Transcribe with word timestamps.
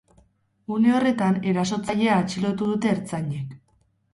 Une 0.77 0.93
horretan 0.99 1.37
erasotzailea 1.51 2.15
atxilotu 2.25 2.71
dute 2.73 2.93
ertzainek. 2.95 3.53